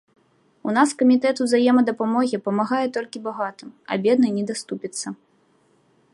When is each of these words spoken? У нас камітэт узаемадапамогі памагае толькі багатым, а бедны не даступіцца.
У 0.71 0.73
нас 0.77 0.93
камітэт 1.01 1.41
узаемадапамогі 1.45 2.41
памагае 2.47 2.81
толькі 2.99 3.23
багатым, 3.29 3.69
а 3.93 4.03
бедны 4.09 4.29
не 4.41 4.45
даступіцца. 4.55 5.07